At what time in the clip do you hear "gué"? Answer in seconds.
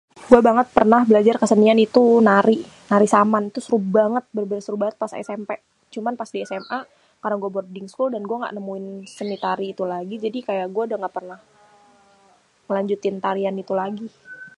7.41-7.49, 8.29-8.37, 10.75-10.81